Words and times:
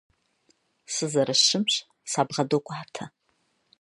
Сызэрыщымщ, 0.93 1.73
сабгъэдокӀуатэ. 2.11 3.03